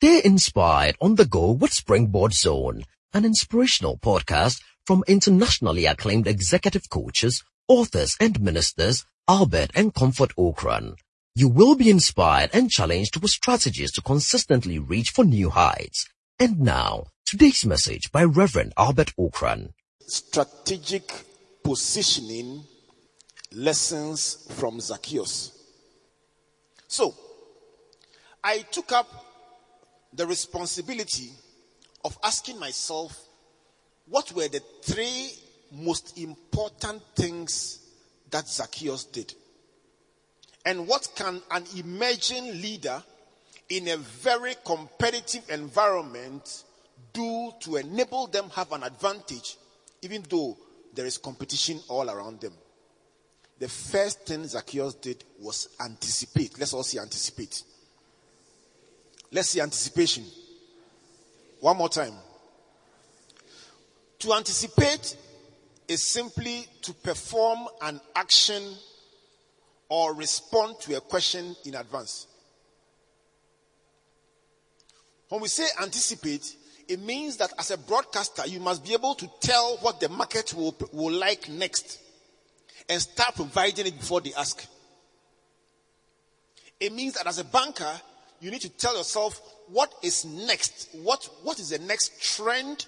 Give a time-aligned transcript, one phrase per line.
[0.00, 6.88] Stay inspired on the go with Springboard Zone, an inspirational podcast from internationally acclaimed executive
[6.88, 10.94] coaches, authors and ministers Albert and Comfort Ocran.
[11.34, 16.06] You will be inspired and challenged with strategies to consistently reach for new heights.
[16.38, 19.70] And now, today's message by Reverend Albert Ocran.
[20.06, 21.10] Strategic
[21.64, 22.62] positioning
[23.50, 25.50] lessons from Zacchaeus.
[26.86, 27.16] So,
[28.44, 29.24] I took up
[30.12, 31.30] the responsibility
[32.04, 33.16] of asking myself
[34.06, 35.30] what were the three
[35.72, 37.80] most important things
[38.30, 39.34] that Zacchaeus did?
[40.64, 43.02] And what can an emerging leader
[43.68, 46.64] in a very competitive environment
[47.12, 49.56] do to enable them have an advantage
[50.02, 50.56] even though
[50.94, 52.52] there is competition all around them?
[53.58, 56.58] The first thing Zacchaeus did was anticipate.
[56.58, 57.62] Let's all see anticipate.
[59.30, 60.24] Let's see anticipation.
[61.60, 62.14] One more time.
[64.20, 65.16] To anticipate
[65.86, 68.62] is simply to perform an action
[69.88, 72.26] or respond to a question in advance.
[75.28, 76.56] When we say anticipate,
[76.88, 80.54] it means that as a broadcaster, you must be able to tell what the market
[80.54, 82.00] will, will like next
[82.88, 84.66] and start providing it before they ask.
[86.80, 87.92] It means that as a banker,
[88.40, 90.88] you need to tell yourself what is next.
[91.02, 92.86] What, what is the next trend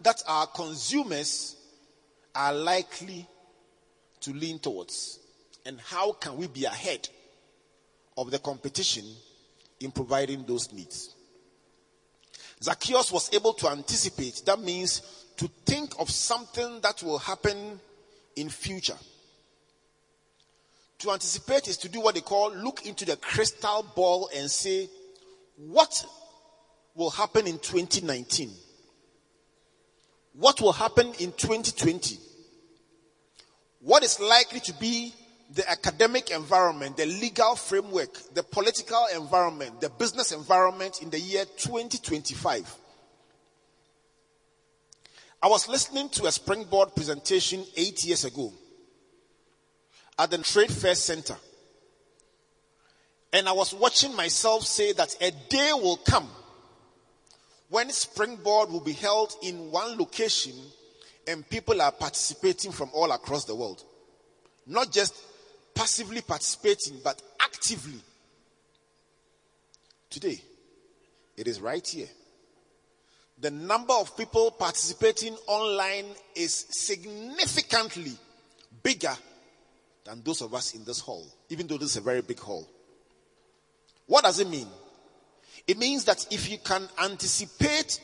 [0.00, 1.56] that our consumers
[2.34, 3.26] are likely
[4.20, 5.18] to lean towards?
[5.64, 7.08] And how can we be ahead
[8.16, 9.04] of the competition
[9.80, 11.14] in providing those needs?
[12.62, 14.42] Zacchaeus was able to anticipate.
[14.46, 15.02] That means
[15.36, 17.80] to think of something that will happen
[18.36, 18.96] in future.
[21.02, 24.88] To anticipate is to do what they call look into the crystal ball and say,
[25.56, 26.06] what
[26.94, 28.48] will happen in 2019?
[30.34, 32.18] What will happen in 2020?
[33.80, 35.12] What is likely to be
[35.52, 41.44] the academic environment, the legal framework, the political environment, the business environment in the year
[41.56, 42.76] 2025?
[45.42, 48.52] I was listening to a springboard presentation eight years ago
[50.22, 51.34] at the Trade Fair Center.
[53.32, 56.28] And I was watching myself say that a day will come
[57.70, 60.52] when Springboard will be held in one location
[61.26, 63.82] and people are participating from all across the world.
[64.64, 65.12] Not just
[65.74, 67.98] passively participating, but actively.
[70.08, 70.40] Today,
[71.36, 72.08] it is right here.
[73.40, 76.06] The number of people participating online
[76.36, 78.12] is significantly
[78.84, 79.16] bigger
[80.04, 82.68] than those of us in this hall, even though this is a very big hall.
[84.06, 84.68] What does it mean?
[85.66, 88.00] It means that if you can anticipate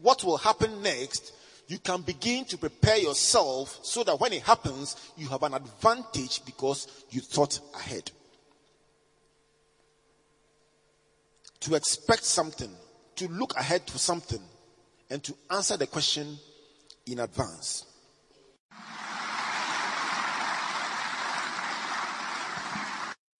[0.00, 1.32] what will happen next,
[1.66, 6.44] you can begin to prepare yourself so that when it happens, you have an advantage
[6.44, 8.10] because you thought ahead.
[11.60, 12.70] To expect something,
[13.16, 14.40] to look ahead to something,
[15.10, 16.38] and to answer the question
[17.06, 17.86] in advance.